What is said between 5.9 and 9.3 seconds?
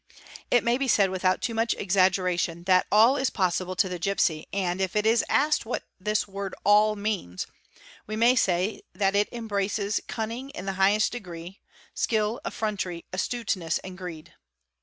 this word "all" means, we may say that it